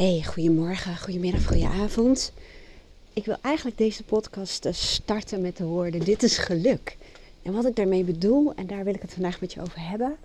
[0.00, 2.32] Hey, goedemorgen, goedemiddag, goedenavond.
[3.12, 6.96] Ik wil eigenlijk deze podcast eh, starten met de woorden: Dit is geluk.
[7.42, 10.16] En wat ik daarmee bedoel, en daar wil ik het vandaag met je over hebben,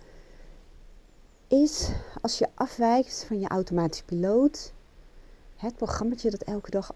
[1.48, 1.90] is
[2.22, 4.72] als je afwijkt van je automatische piloot,
[5.56, 6.94] het programma dat elke dag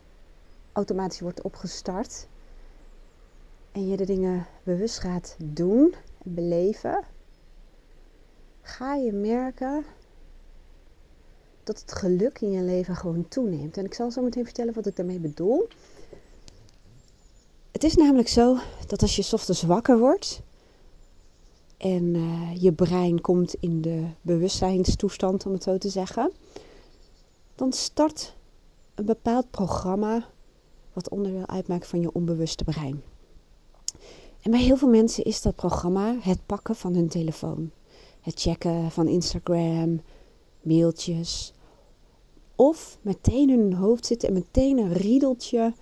[0.72, 2.26] automatisch wordt opgestart,
[3.72, 5.94] en je de dingen bewust gaat doen
[6.24, 7.04] en beleven,
[8.62, 9.84] ga je merken
[11.64, 13.76] dat het geluk in je leven gewoon toeneemt.
[13.76, 15.68] En ik zal zo meteen vertellen wat ik daarmee bedoel.
[17.70, 20.42] Het is namelijk zo dat als je ochtends wakker wordt
[21.76, 26.32] en uh, je brein komt in de bewustzijnstoestand, om het zo te zeggen,
[27.54, 28.34] dan start
[28.94, 30.28] een bepaald programma
[30.92, 33.02] wat onderdeel uitmaakt van je onbewuste brein.
[34.42, 37.70] En bij heel veel mensen is dat programma het pakken van hun telefoon.
[38.20, 40.00] Het checken van Instagram,
[40.62, 41.52] mailtjes.
[42.60, 45.74] Of meteen in hun hoofd zitten en meteen een riedeltje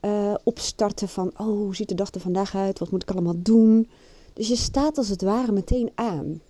[0.00, 1.32] uh, opstarten van...
[1.36, 2.78] Oh, hoe ziet de dag er vandaag uit?
[2.78, 3.90] Wat moet ik allemaal doen?
[4.32, 6.42] Dus je staat als het ware meteen aan.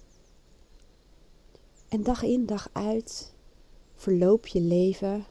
[1.89, 3.35] En dag in, dag uit
[3.95, 5.25] verloop je leven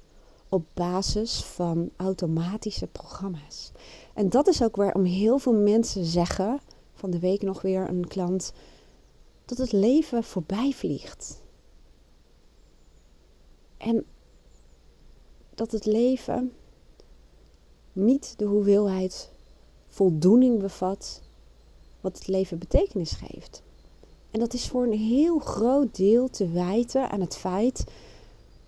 [0.49, 3.71] op basis van automatische programma's.
[4.13, 6.59] En dat is ook waarom heel veel mensen zeggen,
[6.93, 8.53] van de week nog weer een klant,
[9.45, 11.41] dat het leven voorbij vliegt.
[13.77, 14.05] En
[15.55, 16.53] dat het leven
[17.93, 19.31] niet de hoeveelheid
[19.87, 21.21] voldoening bevat
[22.01, 23.63] wat het leven betekenis geeft.
[24.31, 27.83] En dat is voor een heel groot deel te wijten aan het feit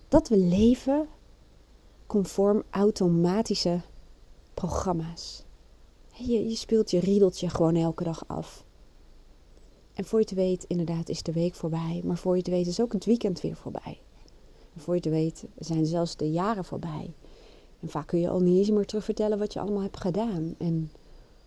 [0.08, 1.08] dat we leven
[2.06, 3.80] conform automatische
[4.54, 5.44] programma's.
[6.12, 8.64] Je, je speelt je riedeltje gewoon elke dag af.
[9.94, 12.02] En voor je het weet, inderdaad, is de week voorbij.
[12.04, 14.00] Maar voor je het weet is ook het weekend weer voorbij.
[14.78, 17.14] En voor je het weet zijn zelfs de jaren voorbij.
[17.80, 20.54] En vaak kun je al niet eens meer terugvertellen wat je allemaal hebt gedaan.
[20.58, 20.92] En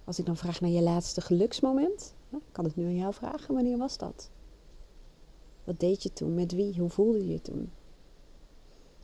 [0.03, 3.53] als ik dan vraag naar je laatste geluksmoment, nou, kan ik nu aan jou vragen,
[3.53, 4.29] wanneer was dat?
[5.63, 6.33] Wat deed je toen?
[6.33, 6.79] Met wie?
[6.79, 7.72] Hoe voelde je je toen?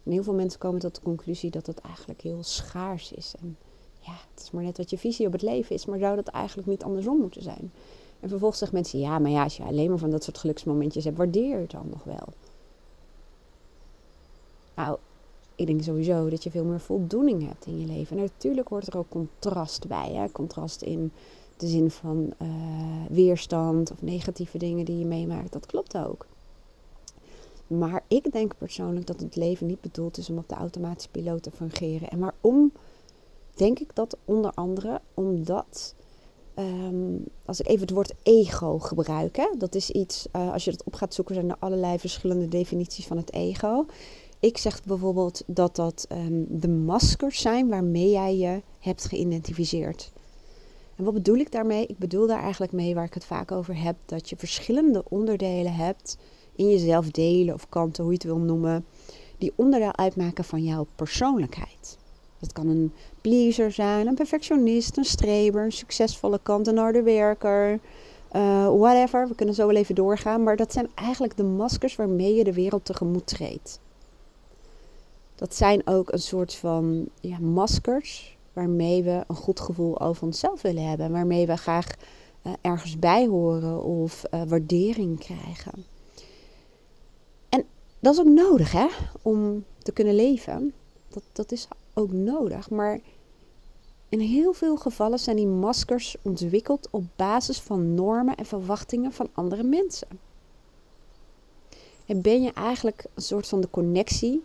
[0.03, 3.33] En heel veel mensen komen tot de conclusie dat het eigenlijk heel schaars is.
[3.39, 3.57] En
[3.99, 5.85] ja, het is maar net wat je visie op het leven is.
[5.85, 7.71] Maar zou dat eigenlijk niet andersom moeten zijn?
[8.19, 11.03] En vervolgens zeggen mensen, ja, maar ja, als je alleen maar van dat soort geluksmomentjes
[11.03, 12.27] hebt, waardeer je het dan nog wel?
[14.77, 14.97] Nou,
[15.55, 18.17] ik denk sowieso dat je veel meer voldoening hebt in je leven.
[18.17, 20.11] En natuurlijk hoort er ook contrast bij.
[20.13, 20.31] Hè?
[20.31, 21.11] Contrast in
[21.57, 22.47] de zin van uh,
[23.09, 25.51] weerstand of negatieve dingen die je meemaakt.
[25.51, 26.25] Dat klopt ook.
[27.67, 31.43] Maar ik denk persoonlijk dat het leven niet bedoeld is om op de automatische piloot
[31.43, 32.09] te fungeren.
[32.09, 32.71] En waarom
[33.55, 34.17] denk ik dat?
[34.25, 35.95] Onder andere omdat,
[36.55, 40.71] um, als ik even het woord ego gebruik, hè, dat is iets, uh, als je
[40.71, 43.85] dat op gaat zoeken, zijn er allerlei verschillende definities van het ego.
[44.39, 50.11] Ik zeg bijvoorbeeld dat dat um, de maskers zijn waarmee jij je hebt geïdentificeerd.
[50.95, 51.85] En wat bedoel ik daarmee?
[51.85, 55.73] Ik bedoel daar eigenlijk mee waar ik het vaak over heb, dat je verschillende onderdelen
[55.73, 56.17] hebt
[56.55, 58.85] in jezelf delen of kanten, hoe je het wil noemen,
[59.37, 61.97] die onderdeel uitmaken van jouw persoonlijkheid.
[62.39, 67.79] Dat kan een pleaser zijn, een perfectionist, een streber, een succesvolle kant, een harde werker,
[68.35, 69.27] uh, whatever.
[69.27, 72.53] We kunnen zo wel even doorgaan, maar dat zijn eigenlijk de maskers waarmee je de
[72.53, 73.79] wereld tegemoet treedt.
[75.37, 80.61] Dat zijn ook een soort van ja, maskers waarmee we een goed gevoel over onszelf
[80.61, 81.87] willen hebben, waarmee we graag
[82.43, 85.85] uh, ergens bij horen of uh, waardering krijgen
[87.99, 88.87] dat is ook nodig, hè?
[89.21, 90.73] Om te kunnen leven.
[91.07, 92.69] Dat, dat is ook nodig.
[92.69, 92.99] Maar
[94.09, 99.29] in heel veel gevallen zijn die maskers ontwikkeld op basis van normen en verwachtingen van
[99.33, 100.07] andere mensen.
[102.05, 104.43] En ben je eigenlijk een soort van de connectie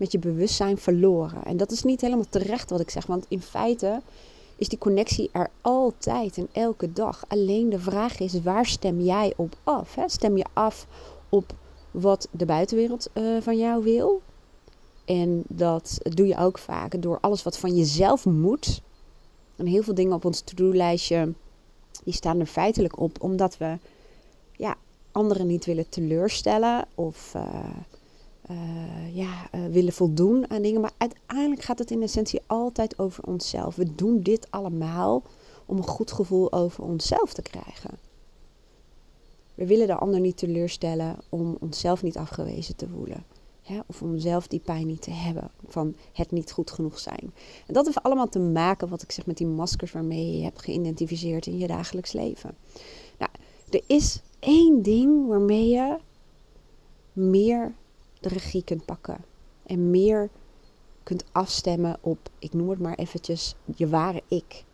[0.00, 1.44] met je bewustzijn verloren.
[1.44, 4.00] En dat is niet helemaal terecht wat ik zeg, want in feite
[4.56, 7.24] is die connectie er altijd en elke dag.
[7.28, 9.94] Alleen de vraag is, waar stem jij op af?
[9.94, 10.08] Hè?
[10.08, 10.86] Stem je af
[11.28, 11.54] op
[11.90, 14.22] wat de buitenwereld uh, van jou wil.
[15.04, 18.82] En dat doe je ook vaak door alles wat van jezelf moet.
[19.56, 21.32] En heel veel dingen op ons to-do-lijstje,
[22.04, 23.78] die staan er feitelijk op omdat we
[24.56, 24.76] ja,
[25.12, 27.42] anderen niet willen teleurstellen of uh,
[28.50, 30.80] uh, ja, willen voldoen aan dingen.
[30.80, 33.76] Maar uiteindelijk gaat het in essentie altijd over onszelf.
[33.76, 35.22] We doen dit allemaal
[35.66, 37.98] om een goed gevoel over onszelf te krijgen.
[39.54, 43.24] We willen de ander niet teleurstellen om onszelf niet afgewezen te voelen.
[43.86, 47.32] Of om zelf die pijn niet te hebben van het niet goed genoeg zijn.
[47.66, 50.62] En dat heeft allemaal te maken, wat ik zeg, met die maskers waarmee je hebt
[50.62, 52.56] geïdentificeerd in je dagelijks leven.
[53.18, 53.30] Nou,
[53.70, 55.96] er is één ding waarmee je
[57.12, 57.74] meer
[58.20, 59.24] de regie kunt pakken.
[59.62, 60.30] en meer
[61.02, 64.64] kunt afstemmen op, ik noem het maar eventjes, je ware ik.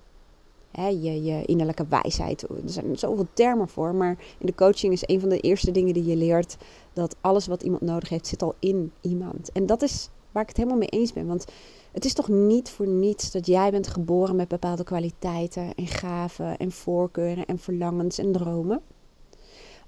[0.72, 2.42] je, je innerlijke wijsheid.
[2.42, 5.94] Er zijn zoveel termen voor, maar in de coaching is een van de eerste dingen
[5.94, 6.56] die je leert
[6.92, 9.52] dat alles wat iemand nodig heeft, zit al in iemand.
[9.52, 11.26] En dat is waar ik het helemaal mee eens ben.
[11.26, 11.44] Want
[11.92, 16.56] het is toch niet voor niets dat jij bent geboren met bepaalde kwaliteiten en gaven
[16.56, 18.80] en voorkeuren en verlangens en dromen.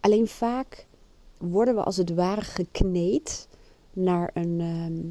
[0.00, 0.86] Alleen vaak
[1.38, 3.48] worden we als het ware gekneed
[3.92, 5.08] naar een ehm,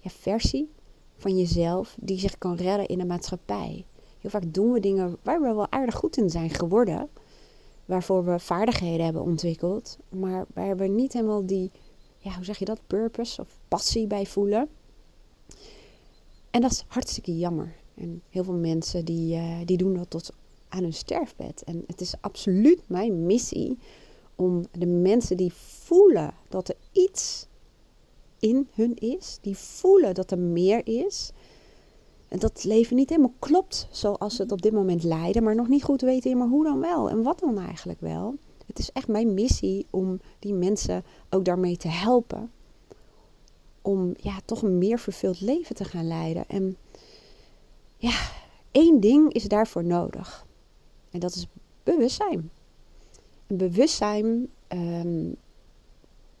[0.00, 0.70] ja, versie
[1.16, 3.84] van jezelf die zich kan redden in de maatschappij.
[4.20, 7.08] Heel vaak doen we dingen waar we wel aardig goed in zijn geworden,
[7.84, 11.70] waarvoor we vaardigheden hebben ontwikkeld, maar waar we niet helemaal die,
[12.18, 14.68] ja, hoe zeg je dat, purpose of passie bij voelen.
[16.50, 17.76] En dat is hartstikke jammer.
[17.94, 20.32] En heel veel mensen die, uh, die doen dat tot
[20.68, 21.62] aan hun sterfbed.
[21.64, 23.78] En het is absoluut mijn missie
[24.36, 27.46] om de mensen die voelen dat er iets
[28.38, 31.32] in hun is, die voelen dat er meer is.
[32.28, 35.54] En dat het leven niet helemaal klopt zoals ze het op dit moment leiden, maar
[35.54, 38.34] nog niet goed weten, maar hoe dan wel en wat dan eigenlijk wel.
[38.66, 42.50] Het is echt mijn missie om die mensen ook daarmee te helpen.
[43.82, 46.48] Om ja, toch een meer vervuld leven te gaan leiden.
[46.48, 46.76] En
[47.96, 48.30] ja,
[48.70, 50.46] één ding is daarvoor nodig.
[51.10, 51.46] En dat is
[51.82, 52.50] bewustzijn.
[53.46, 55.32] Bewustzijn, ehm,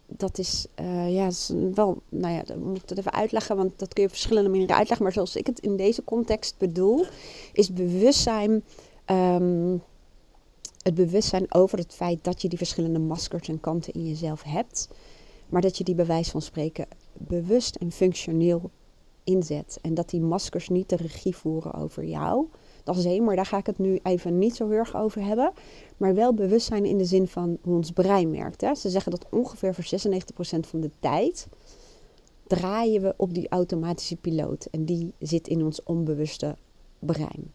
[0.06, 3.78] dat is, uh, ja, is wel, nou ja, dan moet ik het even uitleggen, want
[3.78, 5.04] dat kun je op verschillende manieren uitleggen.
[5.04, 7.06] Maar zoals ik het in deze context bedoel,
[7.52, 8.64] is bewustzijn
[9.06, 9.82] um,
[10.82, 14.88] het bewustzijn over het feit dat je die verschillende maskers en kanten in jezelf hebt.
[15.48, 18.70] Maar dat je die bij wijze van spreken bewust en functioneel
[19.24, 19.78] inzet.
[19.82, 22.46] En dat die maskers niet de regie voeren over jou.
[22.86, 25.24] Dat is één, maar daar ga ik het nu even niet zo heel erg over
[25.24, 25.52] hebben.
[25.96, 28.60] Maar wel bewustzijn in de zin van hoe ons brein werkt.
[28.60, 28.74] Hè.
[28.74, 31.46] Ze zeggen dat ongeveer voor 96% van de tijd
[32.46, 34.64] draaien we op die automatische piloot.
[34.70, 36.56] En die zit in ons onbewuste
[36.98, 37.52] brein.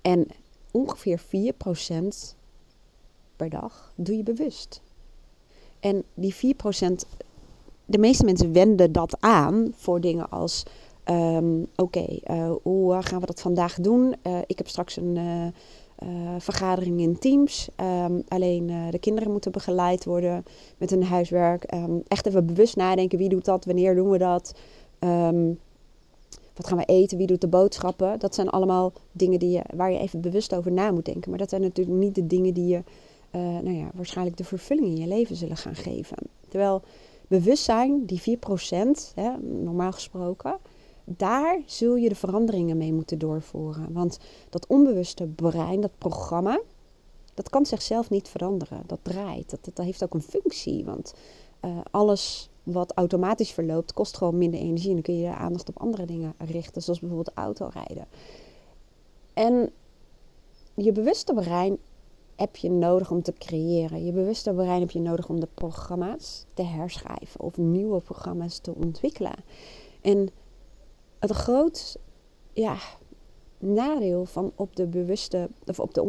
[0.00, 0.26] En
[0.70, 1.22] ongeveer 4%
[3.36, 4.80] per dag doe je bewust.
[5.80, 6.38] En die 4%,
[7.84, 10.62] de meeste mensen wenden dat aan voor dingen als:
[11.10, 14.14] um, oké, eh, hoe gaan we dat vandaag doen?
[14.22, 17.68] Uh, ik heb straks een uh, vergadering in Teams.
[17.80, 20.44] Um, alleen de kinderen moeten begeleid worden
[20.78, 21.74] met hun huiswerk.
[21.74, 23.64] Um, echt even bewust nadenken: wie doet dat?
[23.64, 24.54] Wanneer doen we dat?
[26.54, 27.18] wat gaan we eten?
[27.18, 28.18] Wie doet de boodschappen?
[28.18, 31.30] Dat zijn allemaal dingen die je, waar je even bewust over na moet denken.
[31.30, 32.82] Maar dat zijn natuurlijk niet de dingen die je
[33.62, 36.16] nou ja, waarschijnlijk de vervulling in je leven zullen gaan geven.
[36.48, 36.82] Terwijl
[37.28, 40.58] bewustzijn, die 4%, hè, normaal gesproken,
[41.04, 43.92] daar zul je de veranderingen mee moeten doorvoeren.
[43.92, 44.18] Want
[44.50, 46.60] dat onbewuste brein, dat programma,
[47.34, 48.82] dat kan zichzelf niet veranderen.
[48.86, 49.50] Dat draait.
[49.50, 50.84] Dat, dat, heeft ook een functie.
[50.84, 51.14] Want
[51.64, 54.88] uh, alles wat automatisch verloopt, kost gewoon minder energie.
[54.88, 58.06] En dan kun je je aandacht op andere dingen richten, zoals bijvoorbeeld autorijden.
[59.32, 59.70] En
[60.74, 61.78] je bewuste brein
[62.36, 64.04] heb je nodig om te creëren.
[64.04, 68.74] Je bewuste brein heb je nodig om de programma's te herschrijven of nieuwe programma's te
[68.74, 69.34] ontwikkelen.
[70.00, 70.28] En
[71.28, 71.96] het groot
[72.52, 72.76] ja,
[73.58, 76.02] nadeel van op de bewuste of op de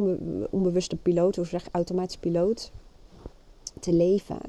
[0.50, 2.72] onbewuste piloot, of zeg automatische piloot,
[3.80, 4.40] te leven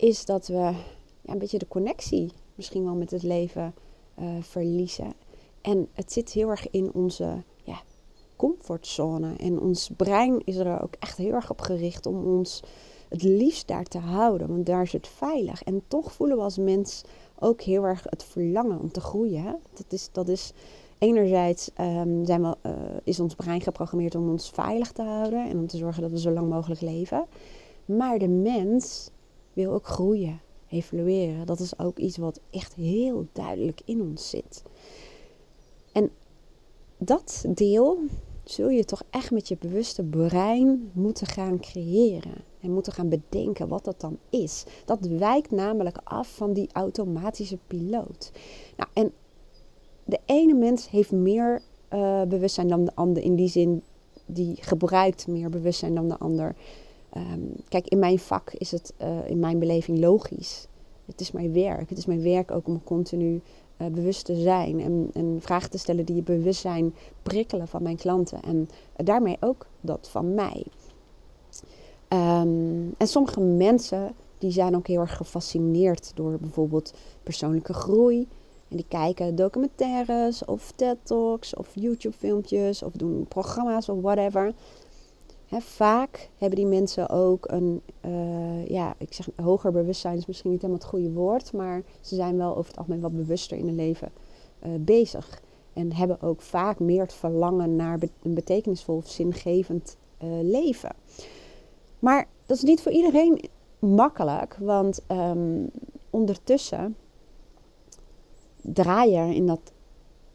[0.00, 0.74] is dat we ja,
[1.24, 3.74] een beetje de connectie misschien wel met het leven
[4.18, 5.12] uh, verliezen.
[5.60, 7.82] En het zit heel erg in onze ja,
[8.36, 9.36] comfortzone.
[9.36, 12.62] En ons brein is er ook echt heel erg op gericht om ons
[13.08, 14.48] het liefst daar te houden.
[14.48, 15.62] Want daar is het veilig.
[15.62, 17.02] En toch voelen we als mens
[17.40, 19.58] ook heel erg het verlangen om te groeien.
[19.74, 20.52] Dat, is, dat is
[20.98, 22.72] enerzijds um, zijn we, uh,
[23.04, 25.48] is ons brein geprogrammeerd om ons veilig te houden.
[25.48, 27.26] En om te zorgen dat we zo lang mogelijk leven.
[27.84, 29.10] Maar de mens
[29.52, 31.46] wil ook groeien, evolueren.
[31.46, 34.62] Dat is ook iets wat echt heel duidelijk in ons zit.
[35.92, 36.10] En
[36.98, 37.98] dat deel
[38.44, 42.49] zul je toch echt met je bewuste brein moeten gaan creëren.
[42.60, 44.64] En moeten gaan bedenken wat dat dan is.
[44.84, 48.32] Dat wijkt namelijk af van die automatische piloot.
[48.76, 49.12] Nou, en
[50.04, 51.62] de ene mens heeft meer
[51.92, 53.22] uh, bewustzijn dan de ander.
[53.22, 53.82] In die zin,
[54.26, 56.54] die gebruikt meer bewustzijn dan de ander.
[57.10, 60.66] Ehm, kijk, in mijn vak is het uh, in mijn beleving logisch.
[61.06, 61.88] Het is mijn werk.
[61.88, 63.40] Het is mijn werk ook om continu
[63.78, 67.96] uh, bewust te zijn en, en, vragen te stellen die je bewustzijn prikkelen van mijn
[67.96, 68.42] klanten.
[68.42, 70.64] En daarmee ook dat van mij.
[72.12, 78.28] Um, en sommige mensen die zijn ook heel erg gefascineerd door bijvoorbeeld persoonlijke groei.
[78.68, 84.52] En die kijken documentaires of TED Talks of YouTube filmpjes of doen programma's of whatever.
[85.48, 90.60] vaak hebben die mensen ook een, uh, ja, ik zeg hoger bewustzijn is misschien niet
[90.60, 93.74] helemaal het goede woord, maar ze zijn wel over het algemeen wat bewuster in hun
[93.74, 94.12] leven
[94.66, 95.42] uh, bezig.
[95.72, 100.92] En hebben ook vaak meer het verlangen naar een betekenisvol of zingevend uh, leven.
[102.00, 105.70] Maar dat is niet voor iedereen makkelijk, want um,
[106.10, 106.96] ondertussen
[108.62, 109.72] draaien in dat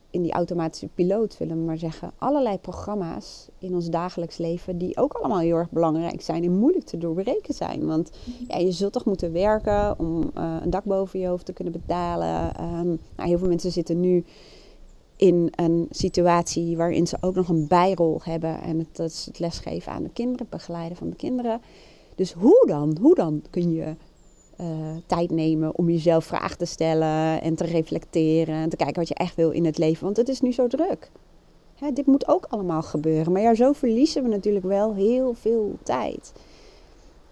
[0.09, 4.97] in die automatische piloot, willen we maar zeggen, allerlei programma's in ons dagelijks leven die
[4.97, 7.85] ook allemaal heel erg belangrijk zijn en moeilijk te doorbreken zijn.
[7.85, 8.11] Want
[8.47, 11.73] ja, je zult toch moeten werken om uh, een dak boven je hoofd te kunnen
[11.73, 12.61] betalen.
[12.61, 14.23] Um, nou, heel veel mensen zitten nu
[15.15, 19.39] in een situatie waarin ze ook nog een bijrol hebben en het, dat is het
[19.39, 21.61] lesgeven aan de kinderen, begeleiden van de kinderen.
[22.15, 22.97] Dus hoe dan?
[23.01, 23.95] Hoe dan kun je
[24.61, 24.67] uh,
[25.05, 29.13] tijd nemen om jezelf vragen te stellen en te reflecteren en te kijken wat je
[29.13, 30.03] echt wil in het leven.
[30.03, 31.11] Want het is nu zo druk.
[31.75, 33.31] Hè, dit moet ook allemaal gebeuren.
[33.31, 36.33] Maar ja, zo verliezen we natuurlijk wel heel veel tijd.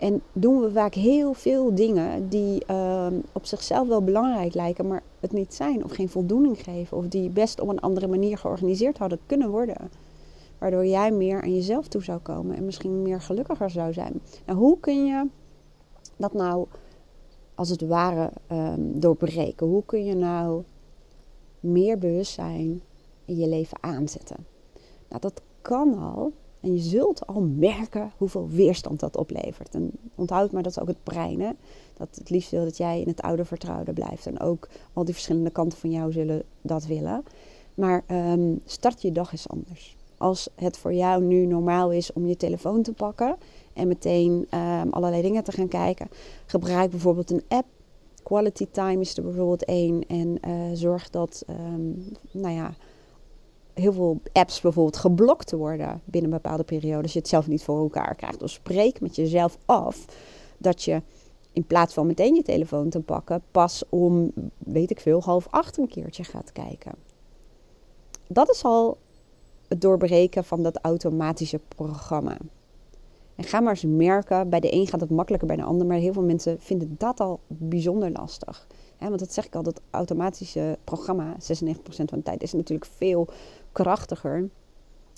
[0.03, 5.03] En doen we vaak heel veel dingen die uh, op zichzelf wel belangrijk lijken, maar
[5.19, 6.97] het niet zijn of geen voldoening geven.
[6.97, 9.77] Of die best op een andere manier georganiseerd hadden kunnen worden.
[10.57, 14.21] Waardoor jij meer aan jezelf toe zou komen en misschien meer gelukkiger zou zijn.
[14.45, 15.27] Nou, hoe kun je
[16.17, 16.67] dat nou
[17.55, 19.67] als het ware um, doorbreken?
[19.67, 20.63] Hoe kun je nou
[21.59, 22.81] meer bewustzijn
[23.25, 24.45] in je leven aanzetten?
[25.09, 26.31] Nou, dat kan al.
[26.63, 29.75] En je zult al merken hoeveel weerstand dat oplevert.
[29.75, 31.57] En onthoud maar, dat is ook het brein.
[31.97, 34.25] Dat het liefst wil dat jij in het oude vertrouwde blijft.
[34.25, 37.23] En ook al die verschillende kanten van jou zullen dat willen.
[37.73, 39.95] Maar um, start je dag eens anders.
[40.17, 43.35] Als het voor jou nu normaal is om je telefoon te pakken
[43.73, 46.07] en meteen um, allerlei dingen te gaan kijken.
[46.45, 47.65] Gebruik bijvoorbeeld een app.
[48.23, 50.07] Quality time is er bijvoorbeeld één.
[50.07, 52.73] En uh, zorg dat, um, nou ja,
[53.73, 57.07] heel veel apps bijvoorbeeld geblokt worden binnen een bepaalde periode.
[57.11, 58.39] Je het zelf niet voor elkaar krijgt.
[58.39, 60.05] Dus spreek met jezelf af
[60.57, 61.01] dat je
[61.51, 65.77] in plaats van meteen je telefoon te pakken, pas om, weet ik veel, half acht
[65.77, 66.95] een keertje gaat kijken.
[68.27, 68.97] Dat is al
[69.67, 72.37] het doorbreken van dat automatische programma.
[73.35, 75.87] En ga maar eens merken, bij de een gaat het makkelijker, bij de ander.
[75.87, 78.67] Maar heel veel mensen vinden dat al bijzonder lastig.
[78.99, 81.37] want dat zeg ik al, dat automatische programma, 96%
[81.85, 83.27] van de tijd, is natuurlijk veel
[83.71, 84.49] krachtiger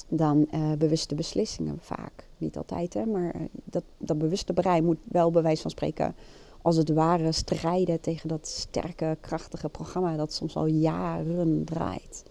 [0.07, 2.27] dan uh, bewuste beslissingen vaak.
[2.37, 6.15] Niet altijd, hè, maar eh, dat, dat bewuste brein moet wel bij wijze van spreken
[6.61, 12.23] als het ware strijden tegen dat sterke, krachtige programma dat soms al jaren draait.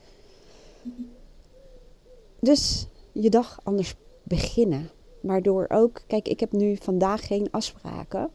[2.41, 4.91] Dus je dag anders beginnen.
[5.25, 8.31] Waardoor ook, kijk, ik heb nu vandaag geen afspraken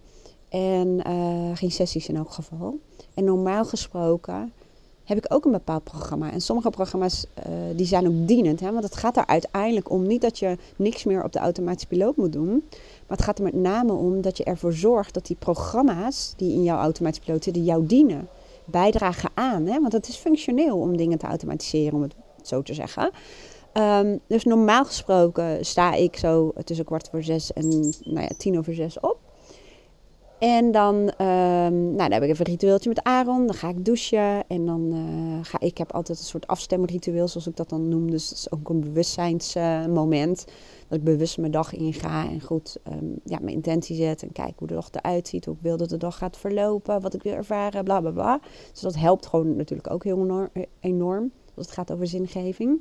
[0.49, 2.79] en uh, geen sessies in elk geval.
[3.13, 4.53] En normaal gesproken
[5.03, 6.31] heb ik ook een bepaald programma.
[6.31, 7.43] En sommige programma's uh,
[7.75, 8.59] die zijn ook dienend.
[8.59, 8.71] Hè?
[8.71, 12.15] Want het gaat er uiteindelijk om niet dat je niks meer op de automatische piloot
[12.15, 12.63] moet doen.
[13.07, 16.53] Maar het gaat er met name om dat je ervoor zorgt dat die programma's die
[16.53, 18.27] in jouw automatische piloot zitten, jou dienen.
[18.65, 19.65] Bijdragen aan.
[19.65, 19.79] Hè?
[19.79, 23.11] Want het is functioneel om dingen te automatiseren, om het zo te zeggen.
[23.73, 27.69] Um, dus normaal gesproken sta ik zo tussen kwart voor zes en
[28.03, 29.17] nou ja, tien over zes op.
[30.39, 33.45] En dan, um, nou, dan heb ik even een ritueeltje met Aaron.
[33.45, 34.47] Dan ga ik douchen.
[34.47, 38.11] En dan uh, ga ik heb altijd een soort afstemritueel, zoals ik dat dan noem.
[38.11, 40.45] Dus dat is ook een bewustzijnsmoment.
[40.47, 40.53] Uh,
[40.87, 44.23] dat ik bewust mijn dag inga en goed um, ja, mijn intentie zet.
[44.23, 45.45] En kijk hoe de dag eruit ziet.
[45.45, 47.01] Hoe ik wil dat de dag gaat verlopen.
[47.01, 47.83] Wat ik wil ervaren.
[47.83, 48.39] Bla bla bla.
[48.71, 50.49] Dus dat helpt gewoon natuurlijk ook heel enorm.
[50.79, 52.79] enorm als het gaat over zingeving.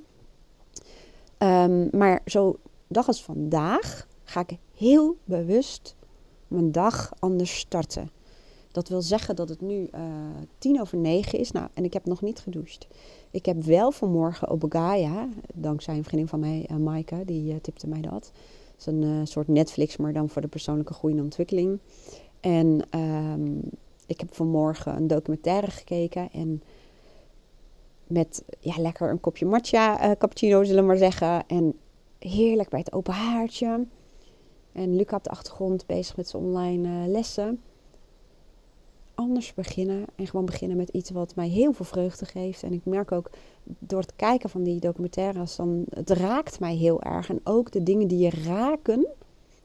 [1.39, 5.97] Um, maar zo dag als vandaag ga ik heel bewust
[6.49, 8.11] mijn dag anders starten.
[8.73, 10.01] Dat wil zeggen dat het nu uh,
[10.59, 11.53] tien over negen is.
[11.53, 12.89] Nou, en ik heb nog niet gedoucht.
[13.31, 17.61] Ik heb wel vanmorgen op Gaia, dankzij een vriendin van mij, uh, Maaike, die uh,
[17.61, 18.33] tipte mij dat.
[18.73, 21.79] Het is een soort Netflix, maar dan voor de persoonlijke groei en ontwikkeling.
[22.41, 23.61] En um,
[24.07, 26.29] ik heb vanmorgen een documentaire gekeken.
[26.33, 26.63] En
[28.09, 31.47] met ja, lekker een kopje matcha uh, cappuccino, zullen we maar zeggen.
[31.47, 31.75] En
[32.19, 33.87] heerlijk bij het open haartje.
[34.73, 37.61] En Luca op de achtergrond bezig met zijn online uh, lessen.
[39.15, 42.63] Anders beginnen en gewoon beginnen met iets wat mij heel veel vreugde geeft.
[42.63, 43.31] En ik merk ook
[43.65, 47.29] door het kijken van die documentaires, dan, het raakt mij heel erg.
[47.29, 49.07] En ook de dingen die je raken.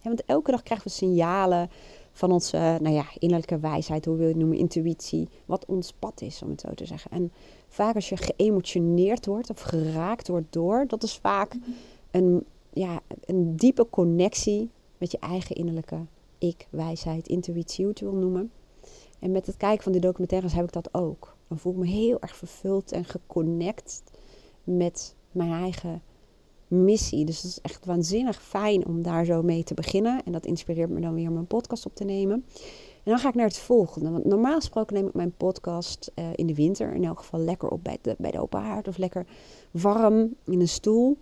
[0.01, 1.69] Want elke dag krijgen we signalen
[2.13, 6.21] van onze nou ja, innerlijke wijsheid, hoe wil je het noemen, intuïtie, wat ons pad
[6.21, 7.11] is, om het zo te zeggen.
[7.11, 7.31] En
[7.67, 11.55] vaak als je geëmotioneerd wordt of geraakt wordt door, dat is vaak
[12.11, 15.99] een, ja, een diepe connectie met je eigen innerlijke
[16.37, 18.51] ik, wijsheid, intuïtie, hoe je het wil noemen.
[19.19, 21.35] En met het kijken van die documentaires heb ik dat ook.
[21.47, 24.03] Dan voel ik me heel erg vervuld en geconnect
[24.63, 26.01] met mijn eigen
[26.73, 27.25] missie.
[27.25, 30.21] Dus dat is echt waanzinnig fijn om daar zo mee te beginnen.
[30.25, 32.45] En dat inspireert me dan weer om een podcast op te nemen.
[33.03, 34.09] En dan ga ik naar het volgende.
[34.09, 37.69] Want normaal gesproken neem ik mijn podcast uh, in de winter in elk geval lekker
[37.69, 38.87] op bij de, bij de open haard.
[38.87, 39.25] Of lekker
[39.71, 41.17] warm in een stoel.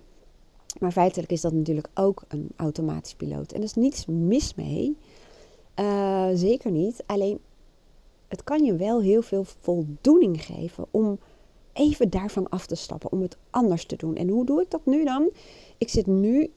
[0.80, 3.52] Maar feitelijk is dat natuurlijk ook een automatisch piloot.
[3.52, 4.98] En er is niets mis mee.
[5.80, 7.04] Uh, zeker niet.
[7.06, 7.40] Alleen
[8.28, 11.20] het kan je wel heel veel voldoening geven om
[11.74, 14.16] even daarvan af te stappen, om het anders te doen.
[14.16, 15.30] En hoe doe ik dat nu dan?
[15.78, 16.52] Ik zit nu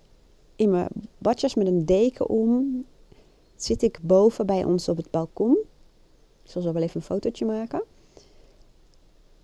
[0.56, 2.84] in mijn badjas met een deken om.
[3.56, 5.58] Zit ik boven bij ons op het balkon.
[6.42, 7.84] Ik zal zo wel even een fotootje maken.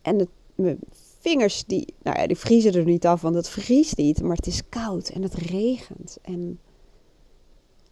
[0.03, 0.79] En mijn
[1.19, 4.23] vingers, die, nou ja, die vriezen er niet af, want het vriest niet.
[4.23, 6.19] Maar het is koud en het regent.
[6.23, 6.61] En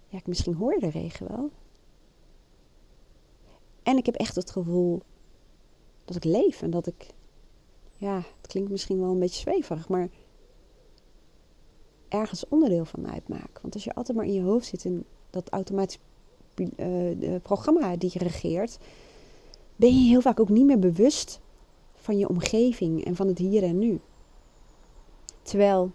[0.08, 1.50] ja, misschien hoor je de regen wel.
[3.82, 5.02] En ik heb echt het gevoel
[6.04, 7.06] dat ik leef en dat ik,
[7.99, 10.09] ja, het klinkt misschien wel een beetje zweverig, maar
[12.09, 13.59] ergens onderdeel van uitmaak.
[13.62, 15.99] Want als je altijd maar in je hoofd zit in dat automatisch
[16.57, 18.78] uh, programma die je regeert,
[19.76, 21.40] ben je heel vaak ook niet meer bewust
[21.95, 24.00] van je omgeving en van het hier en nu.
[25.43, 25.93] Terwijl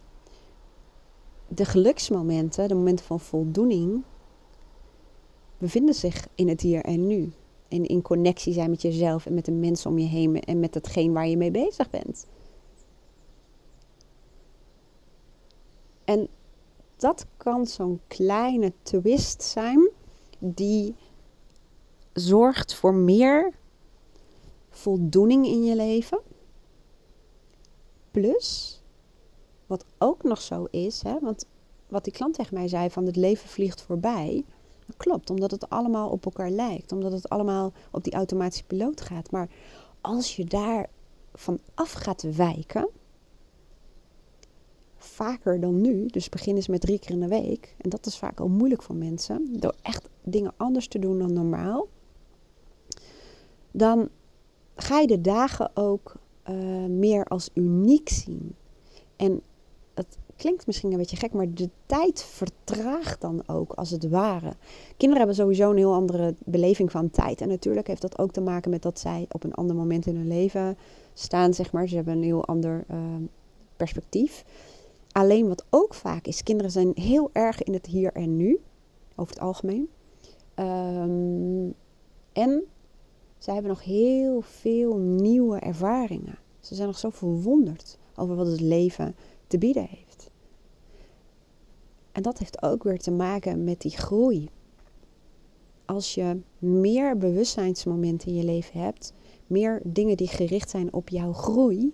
[1.47, 4.03] de geluksmomenten, de momenten van voldoening,
[5.57, 7.31] bevinden zich in het hier en nu.
[7.73, 10.73] En in connectie zijn met jezelf en met de mensen om je heen en met
[10.73, 12.27] hetgeen waar je mee bezig bent.
[16.03, 16.27] En
[16.95, 19.89] dat kan zo'n kleine twist zijn
[20.39, 20.95] die
[22.13, 23.53] zorgt voor meer
[24.69, 26.21] voldoening in je leven.
[28.11, 28.81] Plus,
[29.65, 31.45] wat ook nog zo is, hè, want
[31.87, 34.45] wat die klant tegen mij zei van het leven vliegt voorbij.
[34.97, 36.91] Klopt, omdat het allemaal op elkaar lijkt.
[36.91, 39.31] Omdat het allemaal op die automatische piloot gaat.
[39.31, 39.49] Maar
[40.01, 40.89] als je daar
[41.33, 42.89] van af gaat wijken,
[44.97, 48.17] vaker dan nu, dus begin eens met drie keer in de week, en dat is
[48.17, 51.87] vaak al moeilijk voor mensen, door echt dingen anders te doen dan normaal,
[53.71, 54.09] dan
[54.75, 56.15] ga je de dagen ook
[56.49, 58.55] uh, meer als uniek zien.
[59.15, 59.41] En
[60.43, 64.53] klinkt misschien een beetje gek, maar de tijd vertraagt dan ook als het ware.
[64.97, 67.41] Kinderen hebben sowieso een heel andere beleving van tijd.
[67.41, 70.15] En natuurlijk heeft dat ook te maken met dat zij op een ander moment in
[70.15, 70.77] hun leven
[71.13, 71.87] staan, zeg maar.
[71.87, 72.97] Ze hebben een heel ander uh,
[73.75, 74.45] perspectief.
[75.11, 78.59] Alleen wat ook vaak is, kinderen zijn heel erg in het hier en nu,
[79.15, 79.89] over het algemeen.
[80.55, 81.73] Um,
[82.33, 82.63] en
[83.37, 86.37] zij hebben nog heel veel nieuwe ervaringen.
[86.59, 89.15] Ze zijn nog zo verwonderd over wat het leven
[89.47, 90.12] te bieden heeft.
[92.13, 94.49] En dat heeft ook weer te maken met die groei.
[95.85, 99.13] Als je meer bewustzijnsmomenten in je leven hebt,
[99.47, 101.93] meer dingen die gericht zijn op jouw groei,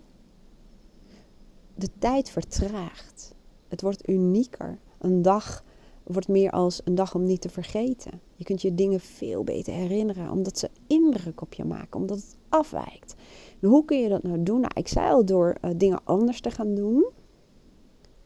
[1.75, 3.36] de tijd vertraagt.
[3.67, 4.79] Het wordt unieker.
[4.97, 5.63] Een dag
[6.03, 8.21] wordt meer als een dag om niet te vergeten.
[8.36, 12.38] Je kunt je dingen veel beter herinneren, omdat ze indruk op je maken, omdat het
[12.49, 13.15] afwijkt.
[13.62, 14.60] Hoe kun je dat nou doen?
[14.60, 17.10] Nou, ik zei al door uh, dingen anders te gaan doen.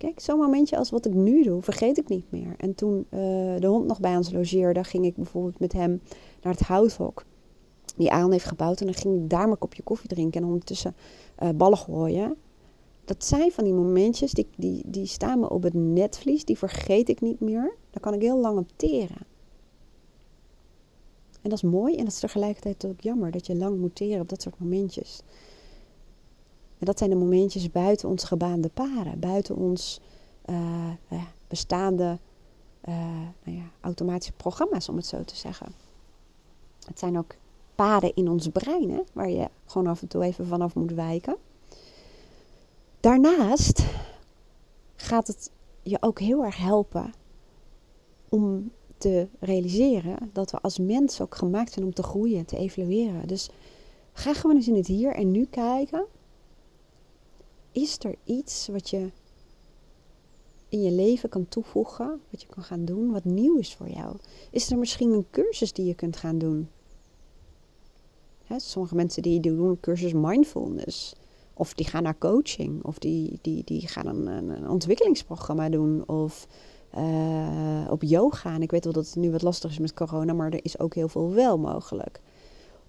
[0.04, 2.54] Kijk, zo'n momentje als wat ik nu doe, vergeet ik niet meer.
[2.58, 3.20] En toen uh,
[3.60, 6.02] de hond nog bij ons logeerde, ging ik bijvoorbeeld met hem
[6.42, 7.26] naar het houthok.
[7.96, 8.80] Die Aan heeft gebouwd.
[8.80, 10.96] En dan ging ik daar mijn kopje koffie drinken en ondertussen
[11.44, 12.36] uh, ballen gooien
[13.06, 17.10] dat zijn van die momentjes, die, die, die staan me op het netvlies, die vergeet
[17.10, 17.76] ik niet meer.
[17.90, 19.26] Daar kan ik heel lang op teren.
[21.42, 24.22] En dat is mooi en dat is tegelijkertijd ook jammer dat je lang moet teren
[24.22, 25.22] op dat soort momentjes.
[26.84, 30.00] En dat zijn de momentjes buiten ons gebaande paden, buiten ons
[30.46, 30.92] uh,
[31.48, 32.18] bestaande
[32.90, 32.96] uh,
[33.44, 35.68] nou ja, automatische programma's, om het zo te zeggen.
[36.88, 37.36] Het zijn ook
[37.76, 41.36] paden in ons brein, waar je gewoon af en toe even vanaf moet wijken.
[43.00, 43.86] Daarnaast
[44.96, 47.14] gaat het je ook heel erg helpen
[48.30, 53.28] om te realiseren dat we als mens ook gemaakt zijn om te groeien, te evolueren.
[53.28, 53.50] Dus
[54.14, 56.06] ga gewoon eens in het hier en nu kijken.
[57.74, 59.12] Is er iets wat je
[60.70, 64.16] in je leven kan toevoegen, wat je kan gaan doen, wat nieuw is voor jou?
[64.52, 66.70] Is er misschien een cursus die je kunt gaan doen?
[68.58, 71.16] sommige mensen die doen een cursus mindfulness.
[71.54, 72.84] Of die gaan naar coaching.
[72.84, 76.08] Of die, die, die gaan een, een ontwikkelingsprogramma doen.
[76.08, 76.48] Of
[76.98, 78.54] uh, op yoga.
[78.54, 80.80] En ik weet wel dat het nu wat lastig is met corona, maar er is
[80.80, 82.22] ook heel veel wel mogelijk.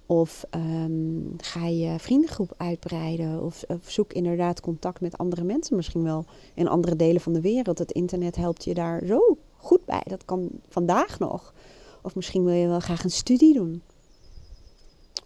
[0.06, 3.42] Of um, ga je vriendengroep uitbreiden.
[3.42, 5.76] Of, of, zoek inderdaad contact met andere mensen.
[5.76, 7.78] Misschien wel in andere delen van de wereld.
[7.78, 10.02] Het internet helpt je daar zo goed bij.
[10.04, 11.54] Dat kan vandaag nog.
[12.02, 13.82] Of misschien wil je wel graag een studie doen.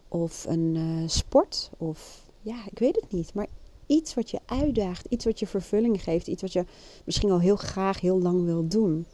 [0.08, 1.70] Of een uh, sport.
[1.76, 3.34] Of ja, ik weet het niet.
[3.34, 3.46] Maar
[3.86, 6.64] iets wat je uitdaagt, iets wat je vervulling geeft, iets wat je
[7.04, 9.06] misschien al heel graag heel lang wil doen.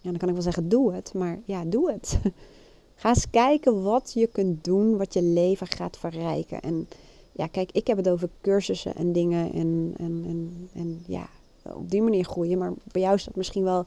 [0.00, 2.18] Ja, dan kan ik wel zeggen, doe het, maar ja, doe het.
[3.00, 6.60] Ga eens kijken wat je kunt doen, wat je leven gaat verrijken.
[6.60, 6.88] En
[7.32, 11.28] ja, kijk, ik heb het over cursussen en dingen en, en, en, en ja,
[11.62, 12.58] op die manier groeien.
[12.58, 13.84] Maar bij jou is dat misschien wel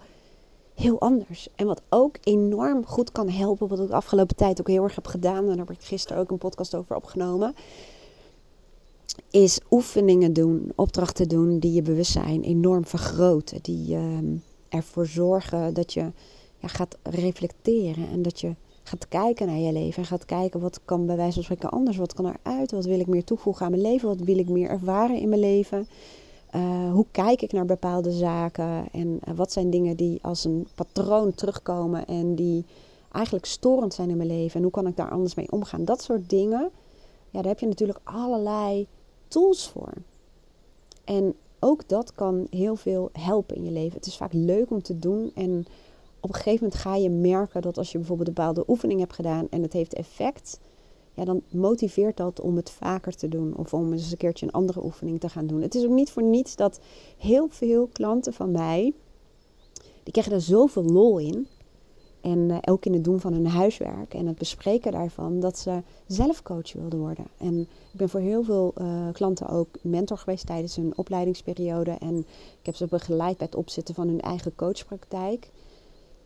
[0.73, 1.47] heel anders.
[1.55, 4.95] En wat ook enorm goed kan helpen, wat ik de afgelopen tijd ook heel erg
[4.95, 7.55] heb gedaan, en daar heb ik gisteren ook een podcast over opgenomen,
[9.29, 13.61] is oefeningen doen, opdrachten doen die je bewustzijn enorm vergroten.
[13.61, 14.17] Die uh,
[14.69, 16.11] ervoor zorgen dat je
[16.57, 20.01] ja, gaat reflecteren en dat je gaat kijken naar je leven.
[20.03, 22.99] En gaat kijken wat kan bij wijze van spreken anders, wat kan eruit, wat wil
[22.99, 25.87] ik meer toevoegen aan mijn leven, wat wil ik meer ervaren in mijn leven.
[26.55, 30.67] Uh, hoe kijk ik naar bepaalde zaken en uh, wat zijn dingen die als een
[30.75, 32.65] patroon terugkomen en die
[33.11, 35.85] eigenlijk storend zijn in mijn leven en hoe kan ik daar anders mee omgaan.
[35.85, 36.69] Dat soort dingen,
[37.29, 38.87] ja, daar heb je natuurlijk allerlei
[39.27, 39.93] tools voor.
[41.03, 43.97] En ook dat kan heel veel helpen in je leven.
[43.97, 45.65] Het is vaak leuk om te doen en
[46.23, 49.13] op een gegeven moment ga je merken dat als je bijvoorbeeld een bepaalde oefening hebt
[49.13, 50.59] gedaan en het heeft effect,
[51.13, 54.51] ja, dan motiveert dat om het vaker te doen of om eens een keertje een
[54.51, 55.61] andere oefening te gaan doen.
[55.61, 56.79] Het is ook niet voor niets dat
[57.17, 58.93] heel veel klanten van mij,
[60.03, 61.47] die krijgen er zoveel lol in.
[62.21, 65.81] En uh, ook in het doen van hun huiswerk en het bespreken daarvan, dat ze
[66.07, 67.25] zelf coach wilden worden.
[67.37, 71.91] En ik ben voor heel veel uh, klanten ook mentor geweest tijdens hun opleidingsperiode.
[71.91, 72.17] En
[72.59, 75.51] ik heb ze begeleid bij het opzetten van hun eigen coachpraktijk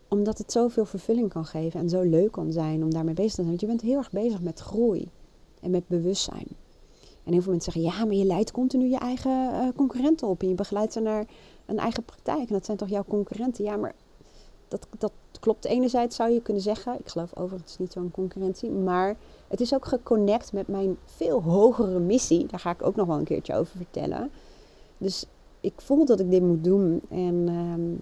[0.08, 3.36] omdat het zoveel vervulling kan geven en zo leuk kan zijn om daarmee bezig te
[3.36, 3.48] zijn.
[3.48, 5.10] Want je bent heel erg bezig met groei
[5.62, 6.48] en met bewustzijn.
[7.24, 10.42] En heel veel mensen zeggen, ja, maar je leidt continu je eigen uh, concurrenten op.
[10.42, 11.26] En je begeleidt ze naar
[11.66, 12.48] een eigen praktijk.
[12.48, 13.64] En dat zijn toch jouw concurrenten?
[13.64, 13.96] Ja, maar
[14.68, 15.66] dat, dat klopt.
[15.66, 18.70] Enerzijds zou je kunnen zeggen, ik geloof overigens niet zo'n concurrentie.
[18.70, 19.18] Maar
[19.48, 22.46] het is ook geconnect met mijn veel hogere missie.
[22.46, 24.30] Daar ga ik ook nog wel een keertje over vertellen.
[24.98, 25.26] Dus
[25.60, 27.02] ik voel dat ik dit moet doen.
[27.10, 28.00] En um,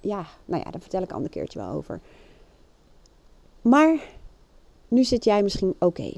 [0.00, 2.00] ja, nou ja, daar vertel ik een ander keertje wel over.
[3.62, 4.00] Maar
[4.88, 6.12] nu zit jij misschien, oké,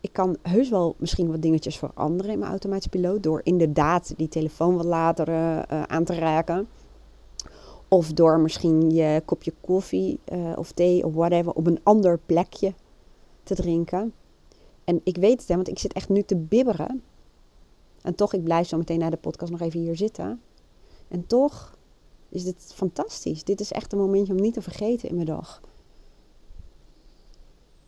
[0.00, 3.22] ik kan heus wel misschien wat dingetjes veranderen in mijn automatische piloot.
[3.22, 6.68] Door inderdaad die telefoon wat later uh, aan te raken.
[7.88, 12.74] Of door misschien je kopje koffie uh, of thee of whatever op een ander plekje
[13.42, 14.12] te drinken.
[14.84, 17.02] En ik weet het, hè, want ik zit echt nu te bibberen.
[18.02, 20.40] En toch, ik blijf zo meteen na de podcast nog even hier zitten.
[21.08, 21.77] En toch
[22.28, 23.44] is dit fantastisch.
[23.44, 25.62] Dit is echt een momentje om niet te vergeten in mijn dag.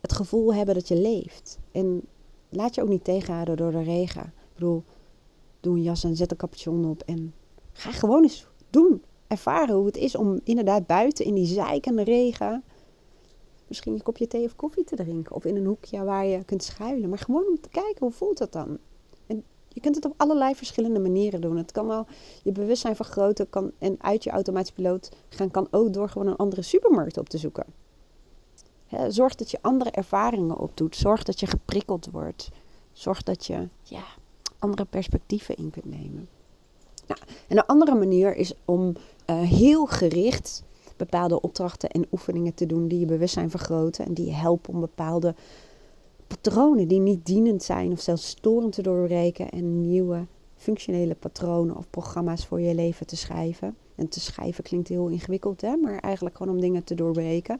[0.01, 1.59] Het gevoel hebben dat je leeft.
[1.71, 2.01] En
[2.49, 4.23] laat je ook niet tegenhouden door de regen.
[4.23, 4.83] Ik bedoel,
[5.59, 7.03] doe een jas en zet een capuchon op.
[7.05, 7.33] En
[7.71, 9.03] ga gewoon eens doen.
[9.27, 12.63] Ervaren hoe het is om inderdaad buiten in die zeikende regen...
[13.67, 15.35] misschien een kopje thee of koffie te drinken.
[15.35, 17.09] Of in een hoekje waar je kunt schuilen.
[17.09, 18.77] Maar gewoon om te kijken, hoe voelt dat dan?
[19.73, 21.57] Je kunt het op allerlei verschillende manieren doen.
[21.57, 22.05] Het kan wel
[22.43, 26.35] je bewustzijn vergroten kan, en uit je automatische piloot gaan, kan ook door gewoon een
[26.35, 27.65] andere supermarkt op te zoeken.
[29.07, 30.95] zorg dat je andere ervaringen opdoet.
[30.95, 32.49] Zorg dat je geprikkeld wordt.
[32.91, 34.03] Zorg dat je ja,
[34.59, 36.29] andere perspectieven in kunt nemen.
[37.07, 38.95] Nou, en een andere manier is om
[39.29, 40.63] uh, heel gericht
[40.97, 44.79] bepaalde opdrachten en oefeningen te doen die je bewustzijn vergroten en die je helpen om
[44.79, 45.35] bepaalde
[46.31, 51.89] patronen die niet dienend zijn of zelfs storend te doorbreken en nieuwe functionele patronen of
[51.89, 53.75] programma's voor je leven te schrijven.
[53.95, 55.75] En te schrijven klinkt heel ingewikkeld, hè?
[55.75, 57.59] maar eigenlijk gewoon om dingen te doorbreken.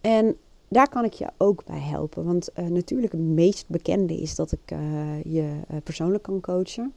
[0.00, 0.36] En
[0.68, 2.24] daar kan ik je ook bij helpen.
[2.24, 6.92] Want uh, natuurlijk het meest bekende is dat ik uh, je uh, persoonlijk kan coachen.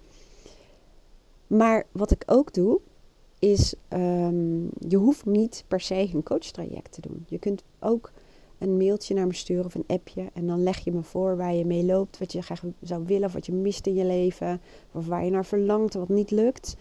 [1.47, 2.79] Maar wat ik ook doe,
[3.39, 7.25] is um, je hoeft niet per se een coachtraject te doen.
[7.27, 8.11] Je kunt ook
[8.63, 10.29] een mailtje naar me sturen of een appje.
[10.33, 13.27] En dan leg je me voor waar je mee loopt, wat je graag zou willen,
[13.27, 16.75] of wat je mist in je leven, of waar je naar verlangt, wat niet lukt.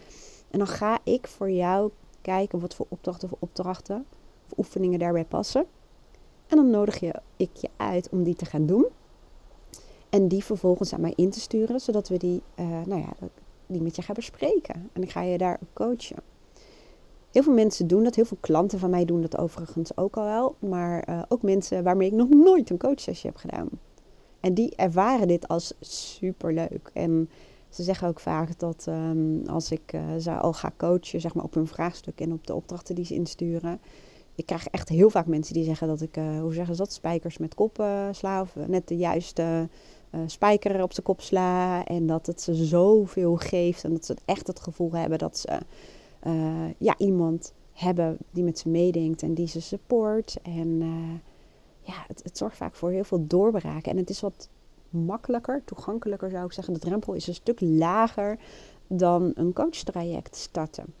[0.49, 1.91] En dan ga ik voor jou
[2.21, 4.05] kijken wat voor opdrachten of opdrachten
[4.49, 5.65] of oefeningen daarbij passen.
[6.47, 8.85] En dan nodig je, ik je uit om die te gaan doen.
[10.09, 13.27] En die vervolgens aan mij in te sturen, zodat we die, uh, nou ja,
[13.67, 14.89] die met je gaan bespreken.
[14.93, 16.32] En ik ga je daar coachen.
[17.33, 18.15] Heel veel mensen doen dat.
[18.15, 20.55] Heel veel klanten van mij doen dat overigens ook al wel.
[20.59, 23.69] Maar uh, ook mensen waarmee ik nog nooit een coachsessie heb gedaan.
[24.39, 26.89] En die ervaren dit als superleuk.
[26.93, 27.29] En
[27.69, 31.43] ze zeggen ook vaak dat um, als ik uh, ze al ga coachen zeg maar,
[31.43, 33.79] op hun vraagstuk en op de opdrachten die ze insturen.
[34.35, 36.93] Ik krijg echt heel vaak mensen die zeggen dat ik, uh, hoe zeggen ze dat,
[36.93, 38.41] spijkers met kop sla.
[38.41, 39.69] Of net de juiste
[40.25, 41.85] spijker op zijn kop sla.
[41.85, 43.83] En dat het ze zoveel geeft.
[43.83, 45.59] En dat ze echt het gevoel hebben dat ze
[46.27, 50.37] uh, ja, iemand hebben die met ze meedenkt en die ze support.
[50.41, 51.13] En uh,
[51.81, 53.91] ja, het, zorgt vaak voor heel veel doorbraken.
[53.91, 54.49] En het is wat
[54.89, 56.73] makkelijker, toegankelijker zou ik zeggen.
[56.73, 58.37] De drempel is een stuk lager
[58.87, 60.93] dan een coachtraject starten.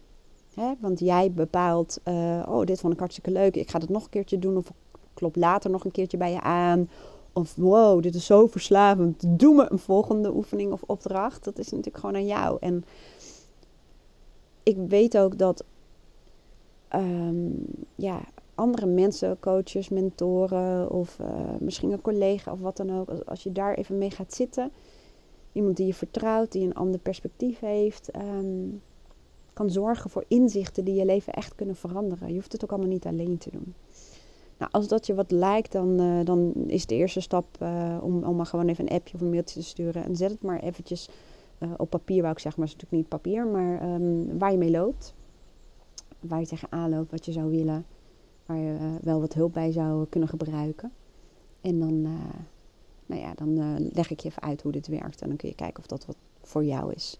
[0.53, 0.73] Hè?
[0.79, 4.09] Want jij bepaalt, uh, oh, dit vond ik hartstikke leuk, ik ga het nog een
[4.09, 4.57] keertje doen.
[4.57, 4.71] Of
[5.13, 6.89] klop later nog een keertje bij je aan.
[7.33, 9.23] Of wow, dit is zo verslavend.
[9.39, 11.43] Doe me een volgende oefening of opdracht.
[11.43, 12.57] Dat is natuurlijk gewoon aan jou.
[12.59, 12.83] En
[14.63, 15.63] ik weet ook dat
[16.87, 17.51] ehm,
[17.95, 18.21] ja,
[18.55, 21.27] andere mensen, coaches, mentoren of uh,
[21.59, 24.71] misschien een collega of wat dan ook, als, als, je daar even mee gaat zitten,
[25.51, 28.67] iemand die je vertrouwt, die een ander perspectief heeft, ehm,
[29.53, 32.27] kan zorgen voor inzichten die je leven echt kunnen veranderen.
[32.27, 33.73] Je hoeft het ook allemaal niet alleen te doen.
[34.57, 38.23] Nou, als dat je wat lijkt, dan, uh, dan is de eerste stap uh, om,
[38.23, 40.03] om maar gewoon even een appje of een mailtje te sturen.
[40.03, 41.09] En zet het maar eventjes
[41.63, 44.51] uh, op papier, wou ik zeggen, maar het is natuurlijk niet papier, maar um, waar
[44.51, 45.13] je mee loopt.
[46.19, 47.85] Waar je tegenaan loopt, wat je zou willen.
[48.45, 50.91] Waar je wel wat hulp bij zou kunnen gebruiken.
[51.61, 52.01] En dan,
[53.05, 55.21] nou ja, dan leg ik je even uit hoe dit werkt.
[55.21, 57.19] En dan kun je kijken of dat wat voor jou is.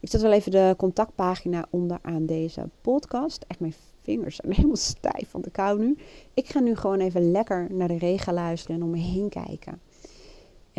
[0.00, 3.44] Ik zet wel even de contactpagina onder aan deze podcast.
[3.46, 5.96] Echt mijn vingers zijn helemaal stijf van de kou nu.
[6.34, 9.80] Ik ga nu gewoon even lekker naar de regen luisteren en om me heen kijken.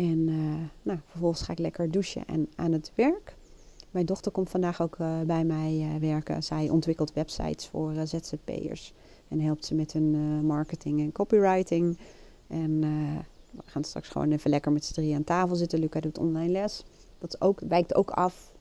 [0.00, 3.36] En uh, nou, vervolgens ga ik lekker douchen en aan het werk.
[3.90, 6.42] Mijn dochter komt vandaag ook uh, bij mij uh, werken.
[6.42, 8.92] Zij ontwikkelt websites voor ZZP'ers.
[9.28, 11.98] En helpt ze met hun marketing en copywriting.
[12.46, 12.80] En
[13.50, 15.78] we gaan straks gewoon even lekker met z'n drieën aan tafel zitten.
[15.78, 16.84] Luca doet online les.
[17.18, 18.52] Dat ook, wijkt ook af.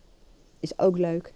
[0.60, 1.34] Is ook leuk.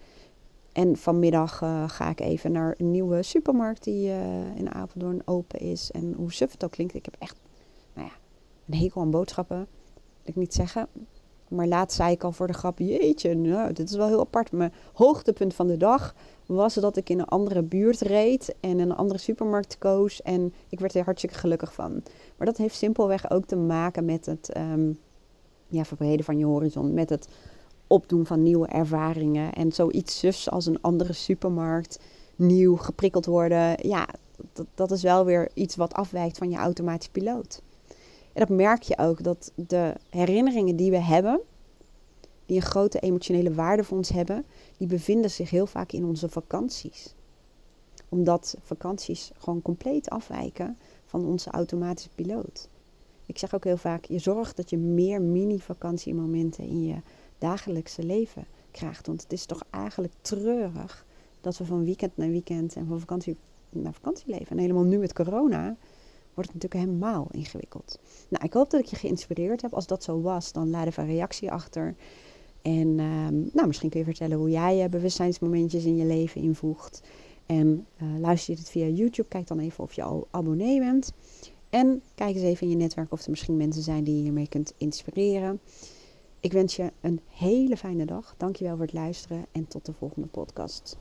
[0.71, 4.09] En vanmiddag ga ik even naar een nieuwe supermarkt die
[4.55, 5.91] in Apeldoorn open is.
[5.91, 7.39] En hoe suf het ook klinkt, ik heb echt
[7.93, 8.13] nou ja,
[8.67, 9.67] een hekel aan boodschappen.
[10.23, 10.88] Ik niet zeggen.
[11.47, 14.51] Maar laatst zei ik al voor de grap, jeetje, nou, dit is wel heel apart.
[14.51, 18.95] Mijn hoogtepunt van de dag was dat ik in een andere buurt reed en een
[18.95, 20.21] andere supermarkt koos.
[20.21, 22.03] En ik werd er hartstikke gelukkig van.
[22.38, 24.99] Maar dat heeft simpelweg ook te maken met het um,
[25.67, 26.93] ja, verbreden van je horizon.
[26.93, 27.27] Met het
[27.88, 29.53] opdoen van nieuwe ervaringen.
[29.53, 31.99] En zoiets sufs als een andere supermarkt
[32.36, 33.88] nieuw geprikkeld worden.
[33.88, 34.07] Ja,
[34.53, 37.62] dat, dat is wel weer iets wat afwijkt van je automatisch piloot.
[38.34, 41.41] En dat merk je ook dat de herinneringen die we hebben,
[42.46, 44.46] die een grote emotionele waarde voor ons hebben,
[44.78, 47.15] die bevinden zich heel vaak in onze vakanties.
[48.10, 52.69] Omdat vakanties gewoon compleet afwijken van onze automatische piloot.
[53.26, 56.96] Ik zeg ook heel vaak, je zorgt dat je meer mini-vakantiemomenten in je
[57.38, 59.08] dagelijkse leven krijgt.
[59.08, 61.06] Want het is toch eigenlijk treurig
[61.41, 63.38] dat we van weekend naar weekend en van vakantie
[63.69, 64.48] naar vakantie leven.
[64.48, 65.76] En helemaal nu met corona
[66.34, 68.00] wordt het natuurlijk helemaal ingewikkeld.
[68.30, 69.74] Nou, ik hoop dat ik je geïnspireerd heb.
[69.74, 71.96] Als dat zo was, dan laat even een reactie achter.
[72.62, 77.02] En um, nou, misschien kun je vertellen hoe jij uh, bewustzijnsmomentjes in je leven invoegt.
[77.46, 81.13] En uh, luister je dit via YouTube, kijk dan even of je al abonnee bent.
[81.69, 84.48] En kijk eens even in je netwerk of er misschien mensen zijn die je hiermee
[84.48, 85.60] kunt inspireren.
[86.39, 88.36] Ik wens je een hele fijne dag.
[88.38, 90.96] Dankjewel voor het luisteren en tot de volgende podcast.